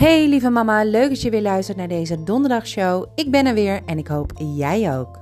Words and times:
Hey 0.00 0.28
lieve 0.28 0.50
mama, 0.50 0.84
leuk 0.84 1.08
dat 1.08 1.22
je 1.22 1.30
weer 1.30 1.42
luistert 1.42 1.76
naar 1.76 1.88
deze 1.88 2.22
donderdagshow. 2.22 3.06
Ik 3.14 3.30
ben 3.30 3.46
er 3.46 3.54
weer 3.54 3.82
en 3.86 3.98
ik 3.98 4.06
hoop 4.06 4.32
jij 4.56 4.98
ook. 4.98 5.20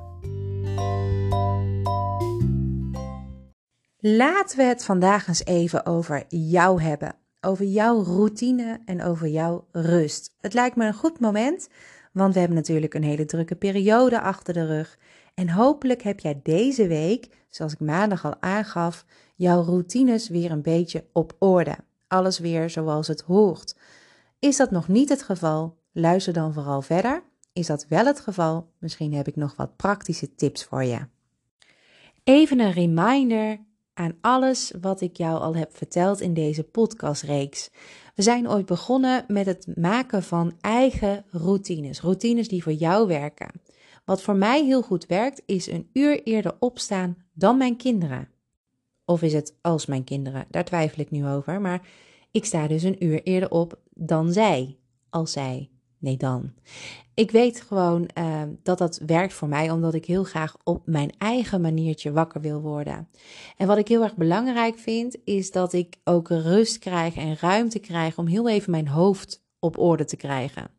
Laten 3.99 4.57
we 4.57 4.63
het 4.63 4.85
vandaag 4.85 5.29
eens 5.29 5.45
even 5.45 5.87
over 5.87 6.25
jou 6.29 6.83
hebben. 6.83 7.15
Over 7.41 7.65
jouw 7.65 8.03
routine 8.03 8.81
en 8.85 9.03
over 9.03 9.29
jouw 9.29 9.67
rust. 9.73 10.35
Het 10.41 10.55
lijkt 10.55 10.77
me 10.77 10.87
een 10.87 10.95
goed 10.95 11.21
moment, 11.21 11.69
want 12.13 12.33
we 12.35 12.39
hebben 12.39 12.57
natuurlijk 12.57 12.95
een 12.95 13.03
hele 13.03 13.25
drukke 13.25 13.57
periode 13.57 14.21
achter 14.21 14.55
de 14.55 14.67
rug. 14.67 14.99
En 15.35 15.49
hopelijk 15.51 16.03
heb 16.03 16.21
jij 16.21 16.41
deze 16.43 16.87
week, 16.87 17.29
zoals 17.51 17.73
ik 17.73 17.81
maandag 17.81 18.25
al 18.25 18.37
aangaf, 18.41 19.05
jouw 19.35 19.63
routines 19.63 20.29
weer 20.29 20.51
een 20.51 20.63
beetje 20.63 21.05
op 21.13 21.33
orde. 21.39 21.77
Alles 22.09 22.39
weer 22.39 22.71
zoals 22.71 23.09
het 23.09 23.21
hoort. 23.21 23.75
Is 24.39 24.57
dat 24.57 24.71
nog 24.71 24.89
niet 24.89 25.09
het 25.09 25.23
geval? 25.23 25.77
Luister 25.93 26.33
dan 26.33 26.53
vooral 26.53 26.83
verder. 26.83 27.23
Is 27.53 27.67
dat 27.67 27.87
wel 27.89 28.07
het 28.07 28.21
geval? 28.21 28.73
Misschien 28.79 29.15
heb 29.15 29.29
ik 29.29 29.37
nog 29.37 29.57
wat 29.57 29.77
praktische 29.77 30.35
tips 30.35 30.65
voor 30.65 30.85
je. 30.85 30.99
Even 32.25 32.61
een 32.61 32.73
reminder 32.73 33.67
aan 33.95 34.17
alles 34.21 34.73
wat 34.81 35.01
ik 35.01 35.17
jou 35.17 35.41
al 35.41 35.57
heb 35.57 35.77
verteld 35.77 36.21
in 36.21 36.35
deze 36.35 36.65
podcastreeks. 36.65 37.71
We 38.15 38.23
zijn 38.23 38.49
ooit 38.49 38.67
begonnen 38.67 39.25
met 39.29 39.47
het 39.47 39.77
maken 39.77 40.23
van 40.23 40.57
eigen 40.61 41.25
routines, 41.31 42.01
routines 42.01 42.49
die 42.49 42.63
voor 42.63 42.73
jou 42.73 43.07
werken. 43.07 43.61
Wat 44.05 44.23
voor 44.23 44.37
mij 44.37 44.65
heel 44.65 44.83
goed 44.83 45.07
werkt, 45.07 45.43
is 45.47 45.67
een 45.67 45.91
uur 45.93 46.23
eerder 46.23 46.57
opstaan 46.59 47.17
dan 47.33 47.57
mijn 47.57 47.77
kinderen. 47.77 48.29
Of 49.05 49.23
is 49.23 49.33
het 49.33 49.59
als 49.61 49.87
mijn 49.87 50.05
kinderen? 50.05 50.47
Daar 50.51 50.65
twijfel 50.65 51.03
ik 51.03 51.11
nu 51.11 51.27
over. 51.27 51.61
Maar 51.61 51.87
ik 52.31 52.45
sta 52.45 52.67
dus 52.67 52.83
een 52.83 53.05
uur 53.05 53.23
eerder 53.23 53.51
op 53.51 53.79
dan 53.95 54.33
zij. 54.33 54.79
Als 55.11 55.33
zij. 55.33 55.71
Nee, 55.99 56.17
dan. 56.17 56.53
Ik 57.15 57.31
weet 57.31 57.61
gewoon 57.61 58.09
uh, 58.19 58.43
dat 58.63 58.79
dat 58.79 59.01
werkt 59.07 59.33
voor 59.33 59.49
mij, 59.49 59.71
omdat 59.71 59.95
ik 59.95 60.05
heel 60.05 60.25
graag 60.25 60.57
op 60.65 60.83
mijn 60.87 61.11
eigen 61.19 61.61
maniertje 61.61 62.13
wakker 62.13 62.41
wil 62.41 62.61
worden. 62.61 63.09
En 63.57 63.67
wat 63.67 63.79
ik 63.79 63.89
heel 63.89 64.03
erg 64.03 64.17
belangrijk 64.17 64.79
vind, 64.79 65.17
is 65.25 65.51
dat 65.51 65.73
ik 65.73 65.97
ook 66.05 66.29
rust 66.29 66.79
krijg 66.79 67.17
en 67.17 67.37
ruimte 67.41 67.79
krijg 67.79 68.19
om 68.19 68.27
heel 68.27 68.49
even 68.49 68.71
mijn 68.71 68.89
hoofd 68.89 69.45
op 69.59 69.79
orde 69.79 70.05
te 70.05 70.17
krijgen. 70.17 70.71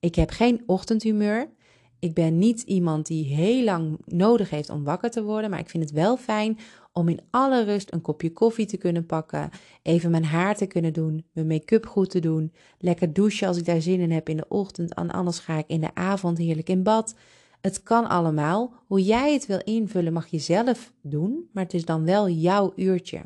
Ik 0.00 0.14
heb 0.14 0.30
geen 0.30 0.62
ochtendhumeur. 0.66 1.50
Ik 1.98 2.14
ben 2.14 2.38
niet 2.38 2.62
iemand 2.62 3.06
die 3.06 3.24
heel 3.24 3.64
lang 3.64 3.98
nodig 4.04 4.50
heeft 4.50 4.70
om 4.70 4.84
wakker 4.84 5.10
te 5.10 5.22
worden, 5.22 5.50
maar 5.50 5.58
ik 5.58 5.68
vind 5.68 5.82
het 5.82 5.92
wel 5.92 6.16
fijn 6.16 6.58
om 6.92 7.08
in 7.08 7.20
alle 7.30 7.64
rust 7.64 7.92
een 7.92 8.00
kopje 8.00 8.32
koffie 8.32 8.66
te 8.66 8.76
kunnen 8.76 9.06
pakken, 9.06 9.50
even 9.82 10.10
mijn 10.10 10.24
haar 10.24 10.56
te 10.56 10.66
kunnen 10.66 10.92
doen, 10.92 11.24
mijn 11.32 11.46
make-up 11.46 11.86
goed 11.86 12.10
te 12.10 12.20
doen, 12.20 12.52
lekker 12.78 13.12
douchen 13.12 13.48
als 13.48 13.56
ik 13.56 13.64
daar 13.64 13.80
zin 13.80 14.00
in 14.00 14.10
heb 14.10 14.28
in 14.28 14.36
de 14.36 14.48
ochtend, 14.48 14.94
en 14.94 15.10
anders 15.10 15.38
ga 15.38 15.58
ik 15.58 15.66
in 15.66 15.80
de 15.80 15.94
avond 15.94 16.38
heerlijk 16.38 16.68
in 16.68 16.82
bad. 16.82 17.14
Het 17.60 17.82
kan 17.82 18.08
allemaal. 18.08 18.72
Hoe 18.86 19.02
jij 19.02 19.32
het 19.32 19.46
wil 19.46 19.60
invullen 19.64 20.12
mag 20.12 20.26
je 20.26 20.38
zelf 20.38 20.92
doen, 21.00 21.48
maar 21.52 21.64
het 21.64 21.74
is 21.74 21.84
dan 21.84 22.04
wel 22.04 22.28
jouw 22.28 22.72
uurtje. 22.76 23.20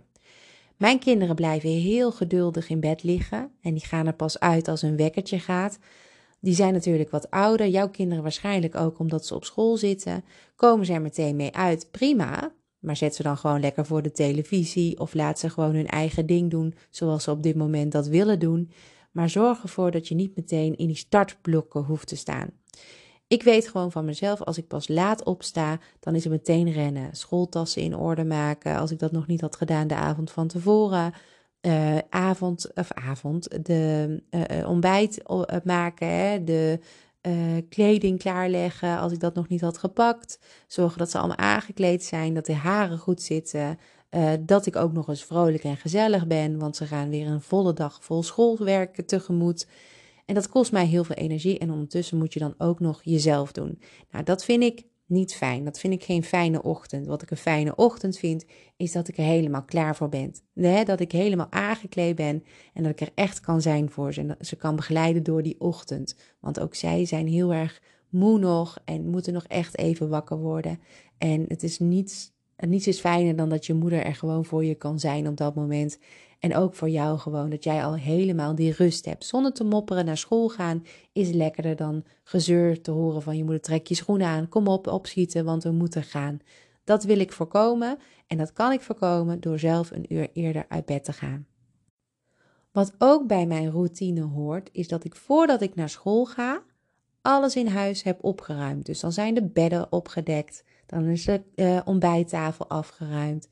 Mijn 0.77 0.99
kinderen 0.99 1.35
blijven 1.35 1.71
heel 1.71 2.13
geduldig 2.13 2.69
in 2.69 2.81
bed 2.81 3.03
liggen 3.03 3.51
en 3.61 3.75
die 3.75 3.85
gaan 3.85 4.07
er 4.07 4.13
pas 4.13 4.39
uit 4.39 4.69
als 4.69 4.83
een 4.83 4.97
wekkertje 4.97 5.39
gaat. 5.39 5.79
Die 6.41 6.55
zijn 6.55 6.73
natuurlijk 6.73 7.11
wat 7.11 7.31
ouder, 7.31 7.69
jouw 7.69 7.89
kinderen 7.89 8.23
waarschijnlijk 8.23 8.75
ook 8.75 8.99
omdat 8.99 9.27
ze 9.27 9.35
op 9.35 9.45
school 9.45 9.77
zitten. 9.77 10.25
Komen 10.57 10.87
ze 10.87 10.93
er 10.93 11.03
meteen 11.03 11.37
mee 11.37 11.55
uit, 11.55 11.89
prima. 11.91 12.53
Maar 12.79 12.97
zet 12.97 13.15
ze 13.15 13.23
dan 13.23 13.37
gewoon 13.37 13.61
lekker 13.61 13.87
voor 13.87 14.03
de 14.03 14.13
televisie 14.13 15.01
of 15.01 15.15
laat 15.15 15.39
ze 15.39 15.51
gewoon 15.51 15.75
hun 15.75 15.87
eigen 15.87 16.27
ding 16.27 16.51
doen 16.51 16.75
zoals 16.91 17.25
ze 17.25 17.31
op 17.31 17.43
dit 17.43 17.57
moment 17.57 17.93
dat 17.93 18.07
willen 18.07 18.39
doen. 18.39 18.71
Maar 19.11 19.31
zorg 19.31 19.63
ervoor 19.63 19.91
dat 19.91 20.09
je 20.09 20.15
niet 20.15 20.37
meteen 20.37 20.77
in 20.77 20.87
die 20.87 20.97
startblokken 20.97 21.85
hoeft 21.85 22.09
te 22.09 22.17
staan. 22.17 22.51
Ik 23.27 23.43
weet 23.43 23.69
gewoon 23.69 23.93
van 23.93 24.05
mezelf, 24.05 24.43
als 24.43 24.59
ik 24.59 24.67
pas 24.67 24.89
laat 24.89 25.25
opsta, 25.25 25.79
dan 26.01 26.15
is 26.15 26.25
het 26.25 26.33
meteen 26.33 26.73
rennen. 26.73 27.17
Schooltassen 27.17 27.83
in 27.83 27.97
orde 27.97 28.25
maken, 28.25 28.77
als 28.77 28.91
ik 28.91 28.99
dat 28.99 29.13
nog 29.13 29.27
niet 29.27 29.41
had 29.41 29.57
gedaan 29.57 29.87
de 29.87 29.95
avond 29.95 30.31
van 30.31 30.47
tevoren. 30.47 31.15
Uh, 31.67 31.99
avond, 32.09 32.71
of 32.75 32.93
avond, 32.93 33.65
de 33.67 34.23
uh, 34.31 34.69
ontbijt 34.69 35.23
maken, 35.65 36.09
hè, 36.09 36.45
de 36.45 36.79
kleding 37.69 38.19
klaarleggen 38.19 38.99
als 38.99 39.13
ik 39.13 39.21
dat 39.21 39.35
nog 39.35 39.49
niet 39.49 39.61
had 39.61 39.79
gepakt. 39.79 40.39
Zorgen 40.67 40.99
dat 40.99 41.11
ze 41.11 41.19
allemaal 41.19 41.37
aangekleed 41.37 42.05
zijn, 42.05 42.35
dat 42.35 42.47
de 42.47 42.55
haren 42.55 42.99
goed 42.99 43.23
zitten. 43.23 43.79
Dat 44.41 44.67
ik 44.67 44.77
ook 44.77 44.93
nog 44.93 45.09
eens 45.09 45.25
vrolijk 45.25 45.65
en 45.65 45.77
gezellig 45.77 46.27
ben, 46.27 46.59
want 46.59 46.77
ze 46.77 46.87
gaan 46.87 47.11
weer 47.11 47.27
een 47.27 47.41
volle 47.41 47.73
dag 47.73 47.99
vol 48.05 48.23
schoolwerk 48.23 49.07
tegemoet. 49.07 49.67
En 50.27 50.35
dat 50.35 50.49
kost 50.49 50.73
mij 50.73 50.87
heel 50.87 51.05
veel 51.05 51.17
energie 51.17 51.59
en 51.59 51.71
ondertussen 51.71 52.19
moet 52.19 52.33
je 52.33 52.39
dan 52.41 52.55
ook 52.59 52.81
nog 52.81 53.01
jezelf 53.03 53.53
doen. 53.53 53.81
Nou, 54.11 54.25
dat 54.25 54.45
vind 54.45 54.63
ik 54.63 54.85
niet 55.11 55.35
fijn. 55.35 55.65
Dat 55.65 55.79
vind 55.79 55.93
ik 55.93 56.05
geen 56.05 56.25
fijne 56.25 56.63
ochtend. 56.63 57.07
Wat 57.07 57.23
ik 57.23 57.31
een 57.31 57.37
fijne 57.37 57.75
ochtend 57.75 58.19
vind, 58.19 58.45
is 58.77 58.93
dat 58.93 59.09
ik 59.09 59.19
er 59.19 59.25
helemaal 59.25 59.65
klaar 59.65 59.97
voor 59.97 60.09
ben. 60.09 60.35
Nee, 60.53 60.85
dat 60.85 61.01
ik 61.01 61.13
helemaal 61.13 61.47
aangekleed 61.51 62.17
ben 62.17 62.45
en 62.75 62.83
dat 62.83 62.93
ik 62.93 63.01
er 63.01 63.13
echt 63.15 63.41
kan 63.41 63.63
zijn 63.63 63.91
voor 63.91 64.13
ze. 64.13 64.21
En 64.21 64.27
dat 64.27 64.47
ze 64.47 64.57
kan 64.57 64.77
begeleiden 64.77 65.23
door 65.23 65.43
die 65.43 65.61
ochtend. 65.61 66.17
Want 66.41 66.61
ook 66.61 66.75
zij 66.75 67.05
zijn 67.05 67.27
heel 67.27 67.53
erg 67.53 67.83
moe 68.09 68.39
nog 68.39 68.79
en 68.85 69.09
moeten 69.09 69.33
nog 69.33 69.45
echt 69.45 69.79
even 69.79 70.09
wakker 70.09 70.39
worden. 70.39 70.79
En 71.19 71.45
het 71.49 71.63
is 71.63 71.79
niets, 71.79 72.33
niets 72.57 72.87
is 72.87 73.01
fijner 73.01 73.37
dan 73.37 73.49
dat 73.49 73.67
je 73.67 73.75
moeder 73.75 74.05
er 74.05 74.15
gewoon 74.15 74.45
voor 74.45 74.65
je 74.65 74.75
kan 74.75 74.99
zijn 74.99 75.29
op 75.29 75.37
dat 75.37 75.55
moment. 75.55 75.99
En 76.41 76.57
ook 76.57 76.75
voor 76.75 76.89
jou 76.89 77.19
gewoon, 77.19 77.51
dat 77.51 77.65
jij 77.65 77.85
al 77.85 77.95
helemaal 77.95 78.55
die 78.55 78.73
rust 78.73 79.05
hebt. 79.05 79.25
Zonder 79.25 79.53
te 79.53 79.65
mopperen 79.65 80.05
naar 80.05 80.17
school 80.17 80.49
gaan 80.49 80.85
is 81.13 81.31
lekkerder 81.31 81.77
dan 81.77 82.05
gezeur 82.25 82.81
te 82.81 82.91
horen 82.91 83.23
van 83.23 83.37
je 83.37 83.45
moet 83.45 83.63
trek 83.63 83.87
je 83.87 83.95
schoenen 83.95 84.27
aan, 84.27 84.49
kom 84.49 84.67
op, 84.67 84.87
opschieten, 84.87 85.45
want 85.45 85.63
we 85.63 85.71
moeten 85.71 86.03
gaan. 86.03 86.39
Dat 86.85 87.05
wil 87.05 87.19
ik 87.19 87.33
voorkomen 87.33 87.99
en 88.27 88.37
dat 88.37 88.53
kan 88.53 88.73
ik 88.73 88.81
voorkomen 88.81 89.41
door 89.41 89.59
zelf 89.59 89.91
een 89.91 90.15
uur 90.15 90.31
eerder 90.33 90.65
uit 90.69 90.87
bed 90.87 91.05
te 91.05 91.13
gaan. 91.13 91.47
Wat 92.73 92.95
ook 92.99 93.27
bij 93.27 93.47
mijn 93.47 93.71
routine 93.71 94.23
hoort, 94.23 94.69
is 94.73 94.89
dat 94.89 95.05
ik 95.05 95.17
voordat 95.17 95.63
ik 95.63 95.75
naar 95.75 95.89
school 95.89 96.25
ga, 96.25 96.63
alles 97.23 97.57
in 97.57 97.67
huis 97.67 98.03
heb 98.03 98.25
opgeruimd. 98.25 98.87
Dus 98.87 99.01
dan 99.01 99.13
zijn 99.13 99.35
de 99.35 99.45
bedden 99.45 99.93
opgedekt, 99.93 100.65
dan 100.87 101.05
is 101.05 101.25
de 101.25 101.43
uh, 101.55 101.81
ontbijttafel 101.85 102.69
afgeruimd. 102.69 103.49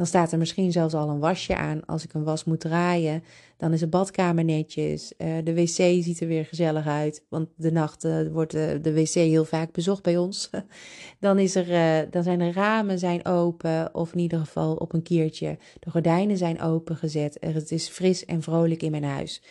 Dan 0.00 0.08
staat 0.08 0.32
er 0.32 0.38
misschien 0.38 0.72
zelfs 0.72 0.94
al 0.94 1.08
een 1.08 1.18
wasje 1.18 1.56
aan 1.56 1.84
als 1.86 2.04
ik 2.04 2.14
een 2.14 2.24
was 2.24 2.44
moet 2.44 2.60
draaien. 2.60 3.22
Dan 3.56 3.72
is 3.72 3.80
de 3.80 3.86
badkamer 3.86 4.44
netjes. 4.44 5.12
Uh, 5.18 5.36
de 5.44 5.54
wc 5.54 5.68
ziet 5.68 6.20
er 6.20 6.26
weer 6.26 6.44
gezellig 6.44 6.86
uit. 6.86 7.24
Want 7.28 7.48
de 7.56 7.72
nacht 7.72 8.04
uh, 8.04 8.28
wordt 8.28 8.52
de, 8.52 8.78
de, 8.82 8.94
wc 8.94 9.14
heel 9.14 9.44
vaak 9.44 9.72
bezocht 9.72 10.02
bij 10.02 10.16
ons. 10.16 10.50
dan, 11.20 11.38
is 11.38 11.54
er, 11.54 12.10
dan 12.10 12.22
zijn 12.22 12.38
de 12.38 12.52
ramen 12.52 12.98
zijn 12.98 13.24
open. 13.24 13.94
Of 13.94 14.12
in 14.12 14.18
ieder 14.18 14.38
geval 14.38 14.74
op 14.74 14.92
een 14.92 15.02
kiertje. 15.02 15.58
De 15.80 15.90
gordijnen 15.90 16.36
zijn 16.36 16.60
opengezet. 16.60 17.36
Het 17.40 17.70
is 17.70 17.88
fris 17.88 18.24
en 18.24 18.42
vrolijk 18.42 18.82
in 18.82 18.90
mijn 18.90 19.04
huis. 19.04 19.42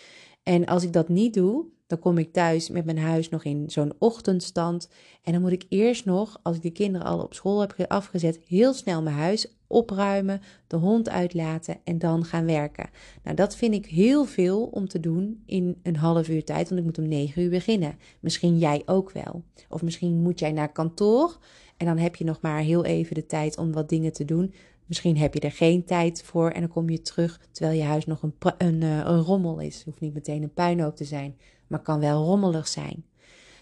En 0.43 0.65
als 0.65 0.83
ik 0.83 0.93
dat 0.93 1.09
niet 1.09 1.33
doe, 1.33 1.65
dan 1.87 1.99
kom 1.99 2.17
ik 2.17 2.33
thuis 2.33 2.69
met 2.69 2.85
mijn 2.85 2.99
huis 2.99 3.29
nog 3.29 3.43
in 3.43 3.63
zo'n 3.67 3.93
ochtendstand. 3.99 4.89
En 5.23 5.31
dan 5.31 5.41
moet 5.41 5.51
ik 5.51 5.65
eerst 5.69 6.05
nog, 6.05 6.39
als 6.43 6.55
ik 6.55 6.61
de 6.61 6.71
kinderen 6.71 7.07
al 7.07 7.23
op 7.23 7.33
school 7.33 7.59
heb 7.59 7.85
afgezet, 7.87 8.39
heel 8.47 8.73
snel 8.73 9.01
mijn 9.01 9.15
huis 9.15 9.58
opruimen, 9.69 10.41
de 10.67 10.75
hond 10.75 11.09
uitlaten 11.09 11.77
en 11.83 11.99
dan 11.99 12.25
gaan 12.25 12.45
werken. 12.45 12.89
Nou, 13.23 13.35
dat 13.35 13.55
vind 13.55 13.73
ik 13.73 13.85
heel 13.85 14.25
veel 14.25 14.63
om 14.63 14.87
te 14.87 14.99
doen 14.99 15.43
in 15.45 15.79
een 15.83 15.95
half 15.95 16.29
uur 16.29 16.43
tijd, 16.43 16.69
want 16.69 16.79
ik 16.79 16.85
moet 16.85 16.97
om 16.97 17.07
negen 17.07 17.41
uur 17.41 17.49
beginnen. 17.49 17.97
Misschien 18.19 18.57
jij 18.57 18.81
ook 18.85 19.11
wel. 19.11 19.43
Of 19.69 19.81
misschien 19.81 20.21
moet 20.21 20.39
jij 20.39 20.51
naar 20.51 20.71
kantoor 20.71 21.37
en 21.77 21.85
dan 21.85 21.97
heb 21.97 22.15
je 22.15 22.23
nog 22.23 22.41
maar 22.41 22.59
heel 22.59 22.85
even 22.85 23.15
de 23.15 23.25
tijd 23.25 23.57
om 23.57 23.71
wat 23.71 23.89
dingen 23.89 24.13
te 24.13 24.25
doen. 24.25 24.53
Misschien 24.85 25.17
heb 25.17 25.33
je 25.33 25.39
er 25.39 25.51
geen 25.51 25.85
tijd 25.85 26.23
voor 26.23 26.49
en 26.49 26.59
dan 26.59 26.69
kom 26.69 26.89
je 26.89 27.01
terug 27.01 27.39
terwijl 27.51 27.77
je 27.77 27.83
huis 27.83 28.05
nog 28.05 28.23
een, 28.23 28.33
een, 28.57 28.83
eh, 28.83 28.97
een 28.97 29.21
rommel 29.21 29.59
is. 29.59 29.75
Het 29.75 29.85
hoeft 29.85 29.99
niet 29.99 30.13
meteen 30.13 30.43
een 30.43 30.53
puinhoop 30.53 30.95
te 30.95 31.05
zijn, 31.05 31.37
maar 31.67 31.81
kan 31.81 31.99
wel 31.99 32.23
rommelig 32.23 32.67
zijn. 32.67 33.05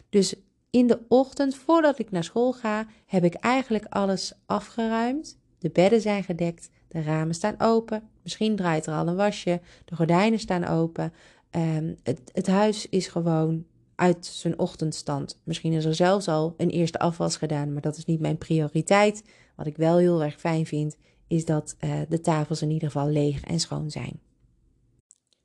Dus 0.10 0.36
in 0.70 0.88
de 0.88 1.00
ochtend, 1.08 1.56
voordat 1.56 2.00
ik 2.00 2.12
naar 2.12 2.24
school 2.24 2.54
ga, 2.54 2.88
heb 3.06 3.24
ik 3.24 3.34
eigenlijk 3.34 3.86
alles 3.90 4.34
afgeruimd. 4.46 5.38
De 5.57 5.69
bedden 5.69 6.01
zijn 6.01 6.24
gedekt, 6.24 6.69
de 6.88 7.01
ramen 7.01 7.36
staan 7.36 7.56
open. 7.57 8.04
Misschien 8.24 8.56
draait 8.56 8.86
er 8.86 8.94
al 8.94 9.07
een 9.07 9.15
wasje, 9.15 9.62
de 9.86 9.95
gordijnen 9.95 10.39
staan 10.39 10.65
open. 10.65 11.13
Um, 11.51 11.95
het, 12.04 12.21
het 12.33 12.48
huis 12.48 12.89
is 12.89 13.07
gewoon 13.07 13.65
uit 13.95 14.25
zijn 14.25 14.59
ochtendstand. 14.59 15.42
Misschien 15.44 15.74
is 15.74 15.86
er 15.86 15.95
zelfs 15.95 16.27
al 16.27 16.54
een 16.57 16.69
eerste 16.69 17.00
afwas 17.00 17.38
gedaan, 17.38 17.74
maar 17.74 17.81
dat 17.81 17.98
is 17.98 18.06
niet 18.06 18.19
mijn 18.19 18.38
prioriteit. 18.38 19.24
Wat 19.56 19.68
ik 19.68 19.77
wel 19.77 19.98
heel 19.98 20.24
erg 20.24 20.39
fijn 20.39 20.65
vind, 20.65 20.98
is 21.27 21.45
dat 21.45 21.75
uh, 21.80 22.01
de 22.09 22.21
tafels 22.21 22.62
in 22.62 22.71
ieder 22.71 22.92
geval 22.92 23.09
leeg 23.09 23.44
en 23.44 23.59
schoon 23.59 23.92
zijn. 23.92 24.19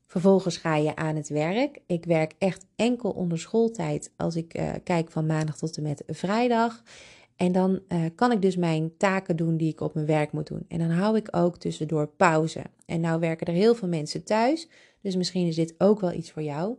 Vervolgens 0.06 0.56
ga 0.56 0.76
je 0.76 0.96
aan 0.96 1.16
het 1.16 1.28
werk. 1.28 1.80
Ik 1.86 2.04
werk 2.04 2.34
echt 2.38 2.66
enkel 2.76 3.10
onder 3.10 3.38
schooltijd 3.38 4.12
als 4.16 4.36
ik 4.36 4.58
uh, 4.58 4.72
kijk 4.84 5.10
van 5.10 5.26
maandag 5.26 5.56
tot 5.56 5.76
en 5.76 5.82
met 5.82 6.02
vrijdag. 6.06 6.82
En 7.42 7.52
dan 7.52 7.80
uh, 7.88 8.04
kan 8.14 8.32
ik 8.32 8.42
dus 8.42 8.56
mijn 8.56 8.96
taken 8.96 9.36
doen 9.36 9.56
die 9.56 9.72
ik 9.72 9.80
op 9.80 9.94
mijn 9.94 10.06
werk 10.06 10.32
moet 10.32 10.46
doen. 10.46 10.64
En 10.68 10.78
dan 10.78 10.90
hou 10.90 11.16
ik 11.16 11.28
ook 11.36 11.58
tussendoor 11.58 12.08
pauze. 12.08 12.62
En 12.86 13.00
nou 13.00 13.20
werken 13.20 13.46
er 13.46 13.52
heel 13.52 13.74
veel 13.74 13.88
mensen 13.88 14.24
thuis, 14.24 14.68
dus 15.00 15.16
misschien 15.16 15.46
is 15.46 15.54
dit 15.54 15.74
ook 15.78 16.00
wel 16.00 16.12
iets 16.12 16.30
voor 16.30 16.42
jou. 16.42 16.76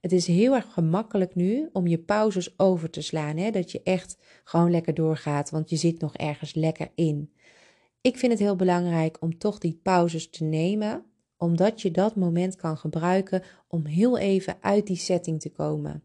Het 0.00 0.12
is 0.12 0.26
heel 0.26 0.54
erg 0.54 0.72
gemakkelijk 0.72 1.34
nu 1.34 1.68
om 1.72 1.86
je 1.86 1.98
pauzes 1.98 2.58
over 2.58 2.90
te 2.90 3.00
slaan. 3.00 3.36
Hè? 3.36 3.50
Dat 3.50 3.72
je 3.72 3.80
echt 3.82 4.16
gewoon 4.44 4.70
lekker 4.70 4.94
doorgaat, 4.94 5.50
want 5.50 5.70
je 5.70 5.76
zit 5.76 6.00
nog 6.00 6.14
ergens 6.16 6.54
lekker 6.54 6.88
in. 6.94 7.30
Ik 8.00 8.16
vind 8.16 8.32
het 8.32 8.40
heel 8.40 8.56
belangrijk 8.56 9.16
om 9.20 9.38
toch 9.38 9.58
die 9.58 9.80
pauzes 9.82 10.30
te 10.30 10.44
nemen, 10.44 11.04
omdat 11.36 11.82
je 11.82 11.90
dat 11.90 12.16
moment 12.16 12.56
kan 12.56 12.76
gebruiken 12.76 13.42
om 13.68 13.86
heel 13.86 14.18
even 14.18 14.56
uit 14.60 14.86
die 14.86 14.96
setting 14.96 15.40
te 15.40 15.50
komen. 15.50 16.02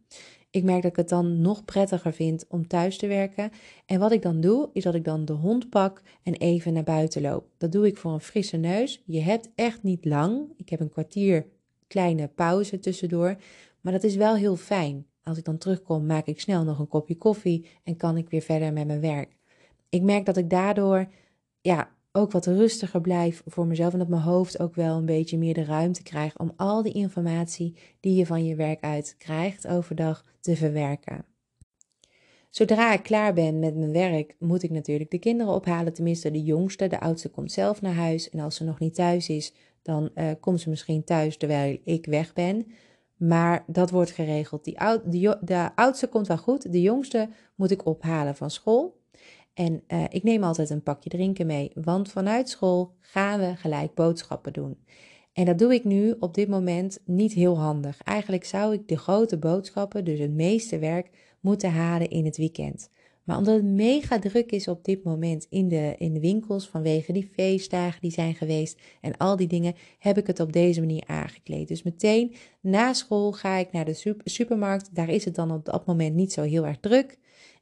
Ik 0.52 0.64
merk 0.64 0.82
dat 0.82 0.92
ik 0.92 0.98
het 0.98 1.10
dan 1.10 1.42
nog 1.42 1.66
prettiger 1.66 2.14
vind 2.14 2.46
om 2.48 2.68
thuis 2.68 2.98
te 2.98 3.08
werken. 3.08 3.52
En 3.86 4.00
wat 4.00 4.12
ik 4.12 4.22
dan 4.22 4.42
doe, 4.42 4.70
is 4.74 4.84
dat 4.84 4.96
ik 4.96 5.04
dan 5.04 5.26
de 5.26 5.34
hond 5.34 5.70
pak 5.70 6.02
en 6.24 6.34
even 6.34 6.74
naar 6.74 6.84
buiten 6.84 7.22
loop. 7.22 7.46
Dat 7.58 7.72
doe 7.72 7.88
ik 7.88 7.98
voor 7.98 8.12
een 8.12 8.20
frisse 8.20 8.58
neus. 8.58 9.04
Je 9.06 9.20
hebt 9.20 9.50
echt 9.56 9.84
niet 9.84 10.06
lang. 10.06 10.54
Ik 10.58 10.70
heb 10.70 10.80
een 10.80 10.90
kwartier 10.90 11.46
kleine 11.88 12.28
pauze 12.28 12.80
tussendoor. 12.80 13.36
Maar 13.82 13.94
dat 13.94 14.04
is 14.04 14.16
wel 14.16 14.36
heel 14.36 14.56
fijn. 14.56 15.06
Als 15.24 15.38
ik 15.38 15.46
dan 15.46 15.58
terugkom, 15.58 16.06
maak 16.06 16.26
ik 16.26 16.40
snel 16.40 16.64
nog 16.64 16.80
een 16.80 16.88
kopje 16.88 17.16
koffie 17.16 17.66
en 17.84 17.98
kan 17.98 18.18
ik 18.18 18.30
weer 18.30 18.42
verder 18.42 18.74
met 18.74 18.88
mijn 18.88 19.02
werk. 19.02 19.38
Ik 19.90 20.02
merk 20.02 20.26
dat 20.26 20.38
ik 20.38 20.50
daardoor 20.50 21.08
ja, 21.62 21.90
ook 22.12 22.32
wat 22.32 22.46
rustiger 22.46 23.02
blijf 23.02 23.44
voor 23.46 23.68
mezelf 23.68 23.94
en 23.94 24.00
dat 24.00 24.08
mijn 24.08 24.22
hoofd 24.22 24.60
ook 24.60 24.76
wel 24.76 24.98
een 24.98 25.06
beetje 25.06 25.38
meer 25.38 25.54
de 25.54 25.64
ruimte 25.64 26.04
krijgt 26.04 26.40
om 26.40 26.54
al 26.56 26.84
die 26.84 26.94
informatie 26.94 27.78
die 28.00 28.16
je 28.16 28.26
van 28.26 28.46
je 28.46 28.56
werk 28.56 28.84
uit 28.84 29.16
krijgt 29.18 29.68
overdag 29.68 30.26
te 30.40 30.56
verwerken. 30.56 31.26
Zodra 32.50 32.94
ik 32.94 33.04
klaar 33.04 33.34
ben 33.34 33.60
met 33.60 33.76
mijn 33.76 33.92
werk, 33.92 34.36
moet 34.40 34.64
ik 34.64 34.70
natuurlijk 34.70 35.12
de 35.12 35.20
kinderen 35.20 35.54
ophalen. 35.54 35.94
Tenminste, 35.94 36.32
de 36.32 36.44
jongste. 36.44 36.88
De 36.88 37.00
oudste 37.00 37.30
komt 37.30 37.52
zelf 37.52 37.82
naar 37.82 37.94
huis. 37.94 38.30
En 38.30 38.40
als 38.40 38.56
ze 38.56 38.64
nog 38.64 38.80
niet 38.80 38.96
thuis 38.96 39.30
is, 39.30 39.54
dan 39.82 40.10
uh, 40.16 40.30
komt 40.40 40.62
ze 40.62 40.70
misschien 40.70 41.04
thuis 41.04 41.38
terwijl 41.38 41.78
ik 41.84 42.06
weg 42.06 42.34
ben. 42.34 42.68
Maar 43.16 43.64
dat 43.68 43.90
wordt 43.90 44.12
geregeld. 44.12 44.64
Die 44.64 44.80
oud, 44.80 45.02
de 45.42 45.70
oudste 45.76 46.08
komt 46.08 46.28
wel 46.28 46.38
goed. 46.38 46.72
De 46.72 46.82
jongste 46.82 47.30
moet 47.56 47.72
ik 47.72 47.86
ophalen 47.86 48.36
van 48.36 48.52
school. 48.52 48.99
En 49.60 49.84
uh, 49.88 50.04
ik 50.10 50.24
neem 50.24 50.44
altijd 50.44 50.70
een 50.70 50.84
pakje 50.84 51.10
drinken 51.10 51.48
mee, 51.48 51.72
want 51.74 52.12
vanuit 52.12 52.50
school 52.50 52.94
gaan 53.00 53.40
we 53.40 53.56
gelijk 53.56 53.94
boodschappen 53.94 54.54
doen. 54.54 54.78
En 55.34 55.46
dat 55.46 55.60
doe 55.60 55.74
ik 55.74 55.84
nu 55.84 56.16
op 56.20 56.34
dit 56.34 56.48
moment 56.48 57.00
niet 57.06 57.34
heel 57.34 57.60
handig. 57.60 58.02
Eigenlijk 58.04 58.46
zou 58.46 58.74
ik 58.74 58.88
de 58.88 58.98
grote 58.98 59.38
boodschappen, 59.38 60.06
dus 60.06 60.20
het 60.20 60.32
meeste 60.32 60.80
werk, 60.80 61.10
moeten 61.40 61.72
halen 61.72 62.10
in 62.10 62.26
het 62.26 62.38
weekend. 62.38 62.90
Maar 63.24 63.38
omdat 63.38 63.56
het 63.56 63.64
mega 63.64 64.20
druk 64.20 64.52
is 64.52 64.68
op 64.68 64.84
dit 64.84 65.04
moment 65.04 65.48
in 65.50 65.68
de, 65.68 65.96
in 65.98 66.14
de 66.14 66.20
winkels 66.20 66.68
vanwege 66.68 67.14
die 67.14 67.30
feestdagen 67.34 68.02
die 68.02 68.12
zijn 68.12 68.36
geweest 68.36 68.80
en 69.02 69.18
al 69.18 69.36
die 69.36 69.48
dingen, 69.48 69.76
heb 70.00 70.18
ik 70.18 70.28
het 70.28 70.40
op 70.40 70.54
deze 70.54 70.80
manier 70.80 71.04
aangekleed. 71.06 71.68
Dus 71.68 71.84
meteen 71.84 72.36
na 72.62 72.94
school 72.94 73.32
ga 73.32 73.56
ik 73.56 73.72
naar 73.72 73.86
de 73.86 74.18
supermarkt. 74.24 74.96
Daar 74.96 75.10
is 75.10 75.26
het 75.26 75.36
dan 75.36 75.52
op 75.52 75.66
dat 75.66 75.86
moment 75.86 76.16
niet 76.16 76.34
zo 76.34 76.42
heel 76.42 76.66
erg 76.66 76.80
druk. 76.80 77.18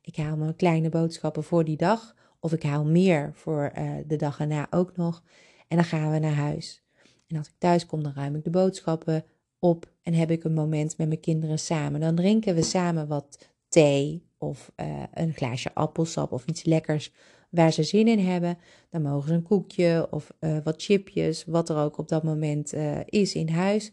Ik 0.07 0.15
haal 0.15 0.38
mijn 0.38 0.56
kleine 0.56 0.89
boodschappen 0.89 1.44
voor 1.44 1.63
die 1.63 1.77
dag. 1.77 2.15
Of 2.39 2.54
ik 2.54 2.63
haal 2.63 2.86
meer 2.86 3.31
voor 3.33 3.71
uh, 3.77 3.92
de 4.06 4.15
dag 4.15 4.39
erna 4.39 4.68
ook 4.69 4.95
nog. 4.95 5.24
En 5.68 5.77
dan 5.77 5.86
gaan 5.86 6.12
we 6.12 6.19
naar 6.19 6.33
huis. 6.33 6.83
En 7.27 7.38
als 7.38 7.48
ik 7.48 7.54
thuis 7.57 7.86
kom, 7.86 8.04
dan 8.04 8.13
ruim 8.15 8.36
ik 8.36 8.44
de 8.44 8.50
boodschappen 8.50 9.25
op. 9.59 9.92
En 10.01 10.13
heb 10.13 10.31
ik 10.31 10.44
een 10.44 10.54
moment 10.54 10.98
met 10.98 11.07
mijn 11.07 11.19
kinderen 11.19 11.59
samen. 11.59 12.00
Dan 12.00 12.15
drinken 12.15 12.56
we 12.56 12.62
samen 12.62 13.07
wat 13.07 13.50
thee. 13.68 14.25
Of 14.38 14.71
uh, 14.75 15.04
een 15.13 15.33
glaasje 15.33 15.74
appelsap 15.74 16.31
of 16.31 16.45
iets 16.45 16.63
lekkers 16.63 17.13
waar 17.50 17.71
ze 17.71 17.83
zin 17.83 18.07
in 18.07 18.19
hebben. 18.19 18.57
Dan 18.89 19.01
mogen 19.01 19.27
ze 19.27 19.33
een 19.33 19.44
koekje 19.44 20.07
of 20.12 20.33
uh, 20.39 20.57
wat 20.63 20.81
chipjes, 20.81 21.45
wat 21.45 21.69
er 21.69 21.77
ook 21.77 21.98
op 21.98 22.07
dat 22.07 22.24
moment 22.24 22.74
is 23.06 23.36
in 23.36 23.50
huis. 23.50 23.92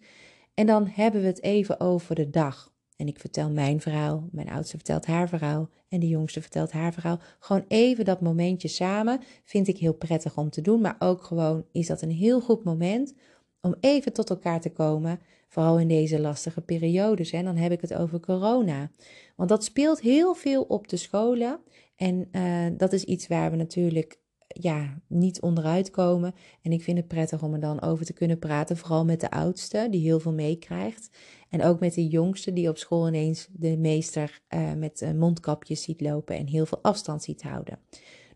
En 0.55 0.67
dan 0.67 0.87
hebben 0.87 1.21
we 1.21 1.27
het 1.27 1.43
even 1.43 1.81
over 1.81 2.15
de 2.15 2.31
dag. 2.31 2.74
En 2.97 3.07
ik 3.07 3.19
vertel 3.19 3.51
mijn 3.51 3.81
verhaal, 3.81 4.29
mijn 4.33 4.49
oudste 4.49 4.77
vertelt 4.77 5.07
haar 5.07 5.29
verhaal 5.29 5.69
en 5.89 6.01
de 6.01 6.09
jongste 6.09 6.41
vertelt 6.41 6.73
haar 6.73 6.93
verhaal. 6.93 7.21
Gewoon 7.39 7.65
even 7.69 8.05
dat 8.05 8.21
momentje 8.21 8.69
samen 8.69 9.21
vind 9.45 9.69
ik 9.69 9.79
heel 9.79 9.95
prettig 9.95 10.37
om 10.37 10.51
te 10.51 10.61
doen, 10.61 10.81
maar 10.81 10.97
ook 10.99 11.23
gewoon 11.23 11.65
is 11.73 11.87
dat 11.87 12.03
een 12.03 12.11
heel 12.11 12.41
goed 12.41 12.65
moment 12.65 13.15
om 13.61 13.75
even 13.81 14.13
tot 14.13 14.31
elkaar 14.31 14.61
te 14.61 14.73
komen, 14.73 15.21
vooral 15.49 15.79
in 15.79 15.89
deze 15.89 16.21
lastige 16.21 16.61
periodes. 16.61 17.31
En 17.31 17.45
dan 17.45 17.57
heb 17.57 17.73
ik 17.73 17.81
het 17.81 17.95
over 17.95 18.21
corona. 18.21 18.91
Want 19.37 19.49
dat 19.49 19.65
speelt 19.65 20.01
heel 20.01 20.35
veel 20.35 20.63
op 20.63 20.89
de 20.89 20.97
scholen 20.97 21.61
en 21.97 22.29
uh, 22.33 22.67
dat 22.77 22.93
is 22.93 23.05
iets 23.05 23.27
waar 23.27 23.51
we 23.51 23.57
natuurlijk 23.57 24.19
ja, 24.47 24.99
niet 25.07 25.41
onderuit 25.41 25.91
komen. 25.91 26.35
En 26.63 26.73
ik 26.73 26.83
vind 26.83 26.99
het 26.99 27.09
prettig 27.09 27.43
om 27.43 27.55
er 27.55 27.61
dan 27.61 27.83
over 27.83 28.05
te 28.05 28.13
kunnen 28.13 28.39
praten. 28.39 28.77
Vooral 28.77 29.05
met 29.05 29.21
de 29.21 29.31
oudste, 29.31 29.87
die 29.91 30.01
heel 30.01 30.21
veel 30.21 30.33
meekrijgt. 30.33 31.17
En 31.49 31.63
ook 31.63 31.81
met 31.81 31.95
de 31.95 32.09
jongste, 32.09 32.53
die 32.53 32.69
op 32.69 32.79
school 32.79 33.09
ineens 33.09 33.49
de 33.53 33.77
meester 33.77 34.41
uh, 34.55 34.73
met 34.73 35.03
uh, 35.03 35.13
mondkapjes 35.13 35.83
ziet 35.83 36.01
lopen 36.01 36.37
en 36.37 36.47
heel 36.47 36.67
veel 36.67 36.83
afstand 36.83 37.23
ziet 37.23 37.43
houden. 37.43 37.79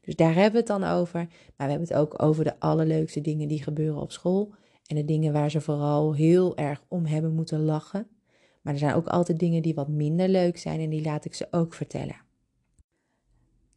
Dus 0.01 0.17
daar 0.17 0.35
hebben 0.35 0.53
we 0.53 0.59
het 0.59 0.67
dan 0.67 0.85
over. 0.85 1.19
Maar 1.57 1.67
we 1.67 1.73
hebben 1.73 1.89
het 1.89 1.97
ook 1.97 2.23
over 2.23 2.45
de 2.45 2.61
allerleukste 2.61 3.21
dingen 3.21 3.49
die 3.49 3.63
gebeuren 3.63 4.01
op 4.01 4.13
school. 4.13 4.55
En 4.87 4.97
de 4.97 5.05
dingen 5.05 5.33
waar 5.33 5.51
ze 5.51 5.61
vooral 5.61 6.15
heel 6.15 6.57
erg 6.57 6.83
om 6.89 7.07
hebben 7.07 7.35
moeten 7.35 7.65
lachen. 7.65 8.07
Maar 8.63 8.73
er 8.73 8.79
zijn 8.79 8.95
ook 8.95 9.07
altijd 9.07 9.39
dingen 9.39 9.63
die 9.63 9.75
wat 9.75 9.89
minder 9.89 10.29
leuk 10.29 10.59
zijn 10.59 10.81
en 10.81 10.91
die 10.91 11.03
laat 11.03 11.25
ik 11.25 11.35
ze 11.35 11.49
ook 11.51 11.75
vertellen. 11.75 12.27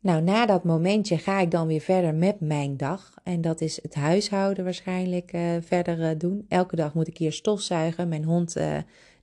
Nou, 0.02 0.22
na 0.22 0.46
dat 0.46 0.64
momentje 0.64 1.18
ga 1.18 1.40
ik 1.40 1.52
dan 1.52 1.68
weer 1.68 1.80
verder 1.80 2.16
met 2.16 2.40
mijn 2.40 2.78
dag. 2.78 3.14
En 3.24 3.42
dat 3.42 3.62
is 3.62 3.82
het 3.82 3.96
huishouden 3.96 4.64
waarschijnlijk 4.64 5.34
uh, 5.34 5.56
verder 5.60 6.00
uh, 6.00 6.10
doen. 6.18 6.46
Elke 6.48 6.76
dag 6.76 6.94
moet 6.94 7.08
ik 7.08 7.18
hier 7.18 7.32
stofzuigen. 7.32 8.08
Mijn 8.08 8.24
hond 8.24 8.58
uh, 8.58 8.78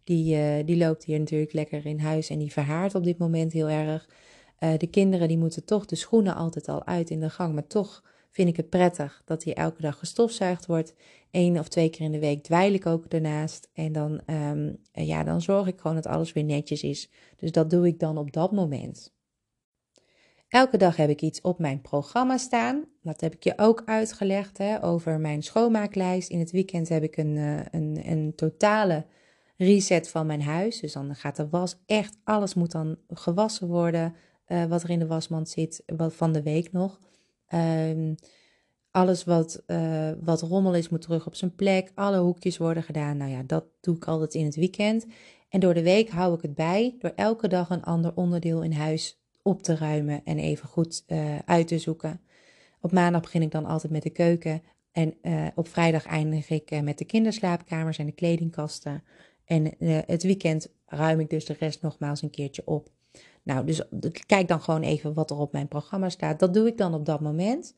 die, 0.04 0.64
die 0.64 0.76
loopt 0.76 1.04
hier 1.04 1.18
natuurlijk 1.18 1.52
lekker 1.52 1.86
in 1.86 1.98
huis 1.98 2.30
en 2.30 2.38
die 2.38 2.52
verhaart 2.52 2.94
op 2.94 3.04
dit 3.04 3.18
moment 3.18 3.52
heel 3.52 3.68
erg. 3.68 4.08
de 4.58 4.88
kinderen 4.90 5.28
die 5.28 5.38
moeten 5.38 5.64
toch 5.64 5.86
de 5.86 5.96
schoenen 5.96 6.34
altijd 6.34 6.68
al 6.68 6.86
uit 6.86 7.10
in 7.10 7.20
de 7.20 7.30
gang. 7.30 7.54
Maar 7.54 7.66
toch 7.66 8.04
vind 8.30 8.48
ik 8.48 8.56
het 8.56 8.68
prettig 8.68 9.22
dat 9.24 9.42
hier 9.42 9.54
elke 9.54 9.82
dag 9.82 9.98
gestofzuigd 9.98 10.66
wordt. 10.66 10.94
Eén 11.30 11.58
of 11.58 11.68
twee 11.68 11.90
keer 11.90 12.06
in 12.06 12.12
de 12.12 12.18
week 12.18 12.42
dweil 12.42 12.72
ik 12.72 12.86
ook 12.86 13.04
ernaast. 13.04 13.68
En 13.72 13.92
dan, 13.92 14.20
um, 14.26 14.76
ja, 14.92 15.24
dan 15.24 15.42
zorg 15.42 15.66
ik 15.66 15.80
gewoon 15.80 15.96
dat 15.96 16.06
alles 16.06 16.32
weer 16.32 16.44
netjes 16.44 16.82
is. 16.82 17.10
Dus 17.36 17.52
dat 17.52 17.70
doe 17.70 17.86
ik 17.86 17.98
dan 17.98 18.18
op 18.18 18.32
dat 18.32 18.52
moment. 18.52 19.16
Elke 20.48 20.76
dag 20.76 20.96
heb 20.96 21.08
ik 21.10 21.22
iets 21.22 21.40
op 21.40 21.58
mijn 21.58 21.80
programma 21.80 22.36
staan. 22.36 22.84
Dat 23.02 23.20
heb 23.20 23.34
ik 23.34 23.44
je 23.44 23.52
ook 23.56 23.82
uitgelegd 23.84 24.58
hè, 24.58 24.84
over 24.84 25.20
mijn 25.20 25.42
schoonmaaklijst. 25.42 26.30
In 26.30 26.38
het 26.38 26.50
weekend 26.50 26.88
heb 26.88 27.02
ik 27.02 27.16
een, 27.16 27.36
uh, 27.36 27.60
een, 27.70 28.00
een 28.04 28.32
totale 28.36 29.06
reset 29.56 30.08
van 30.08 30.26
mijn 30.26 30.42
huis. 30.42 30.80
Dus 30.80 30.92
dan 30.92 31.14
gaat 31.14 31.36
de 31.36 31.48
was 31.48 31.82
echt, 31.86 32.16
alles 32.24 32.54
moet 32.54 32.70
dan 32.72 32.96
gewassen 33.08 33.68
worden. 33.68 34.14
Uh, 34.46 34.64
wat 34.64 34.82
er 34.82 34.90
in 34.90 34.98
de 34.98 35.06
wasmand 35.06 35.48
zit, 35.48 35.82
wat 35.86 36.14
van 36.14 36.32
de 36.32 36.42
week 36.42 36.72
nog. 36.72 37.00
Um, 37.54 38.14
alles 38.90 39.24
wat, 39.24 39.62
uh, 39.66 40.10
wat 40.20 40.40
rommel 40.40 40.74
is, 40.74 40.88
moet 40.88 41.02
terug 41.02 41.26
op 41.26 41.34
zijn 41.34 41.54
plek. 41.54 41.92
Alle 41.94 42.18
hoekjes 42.18 42.56
worden 42.56 42.82
gedaan. 42.82 43.16
Nou 43.16 43.30
ja, 43.30 43.42
dat 43.42 43.64
doe 43.80 43.96
ik 43.96 44.04
altijd 44.04 44.34
in 44.34 44.44
het 44.44 44.56
weekend. 44.56 45.06
En 45.48 45.60
door 45.60 45.74
de 45.74 45.82
week 45.82 46.10
hou 46.10 46.34
ik 46.34 46.42
het 46.42 46.54
bij 46.54 46.96
door 46.98 47.12
elke 47.16 47.48
dag 47.48 47.70
een 47.70 47.84
ander 47.84 48.12
onderdeel 48.14 48.62
in 48.62 48.72
huis 48.72 49.17
op 49.48 49.62
te 49.62 49.76
ruimen 49.76 50.20
en 50.24 50.38
even 50.38 50.68
goed 50.68 51.04
uh, 51.06 51.38
uit 51.44 51.68
te 51.68 51.78
zoeken. 51.78 52.20
Op 52.80 52.92
maandag 52.92 53.20
begin 53.20 53.42
ik 53.42 53.50
dan 53.50 53.64
altijd 53.64 53.92
met 53.92 54.02
de 54.02 54.10
keuken. 54.10 54.62
En 54.92 55.14
uh, 55.22 55.46
op 55.54 55.68
vrijdag 55.68 56.06
eindig 56.06 56.50
ik 56.50 56.70
uh, 56.70 56.80
met 56.80 56.98
de 56.98 57.04
kinderslaapkamers 57.04 57.98
en 57.98 58.06
de 58.06 58.12
kledingkasten. 58.12 59.02
En 59.44 59.74
het 60.06 60.22
weekend 60.22 60.68
ruim 60.86 61.20
ik 61.20 61.30
dus 61.30 61.44
de 61.44 61.56
rest 61.58 61.82
nogmaals 61.82 62.22
een 62.22 62.30
keertje 62.30 62.62
op. 62.64 62.88
Nou, 63.42 63.66
dus 63.66 63.82
kijk 64.26 64.48
dan 64.48 64.60
gewoon 64.60 64.82
even 64.82 65.14
wat 65.14 65.30
er 65.30 65.38
op 65.38 65.52
mijn 65.52 65.68
programma 65.68 66.08
staat. 66.08 66.38
Dat 66.38 66.54
doe 66.54 66.66
ik 66.66 66.78
dan 66.78 66.94
op 66.94 67.04
dat 67.04 67.20
moment. 67.20 67.74